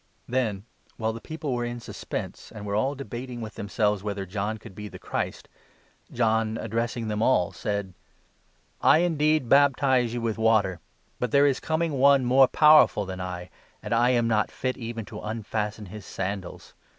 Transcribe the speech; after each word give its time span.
"Then, 0.27 0.65
while 0.97 1.13
the 1.13 1.21
people 1.21 1.53
were 1.53 1.63
in 1.63 1.79
suspense, 1.79 2.51
and 2.51 2.65
were 2.65 2.73
all 2.73 2.93
15 2.93 2.97
debating 2.97 3.39
with 3.39 3.53
themselves 3.53 4.01
whether 4.01 4.25
John 4.25 4.57
could 4.57 4.73
be 4.73 4.87
the 4.87 4.97
Christ, 4.97 5.47
John, 6.11 6.57
addressing 6.59 7.07
them 7.07 7.21
all, 7.21 7.51
said: 7.51 7.93
16" 8.77 8.77
I, 8.93 8.97
indeed, 8.97 9.47
baptize 9.47 10.15
you 10.15 10.19
with 10.21 10.39
water; 10.39 10.79
but 11.19 11.29
there 11.29 11.45
is 11.45 11.59
coming 11.59 11.91
one 11.99 12.25
more 12.25 12.47
powerful 12.47 13.05
than 13.05 13.21
I, 13.21 13.51
and 13.83 13.93
I 13.93 14.09
am 14.09 14.27
not 14.27 14.49
fit 14.49 14.75
even 14.75 15.05
to 15.05 15.21
unfasten 15.21 15.85
his 15.85 16.03
sandals. 16.03 16.73